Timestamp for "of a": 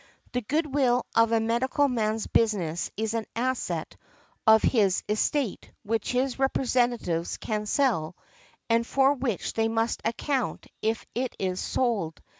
1.13-1.39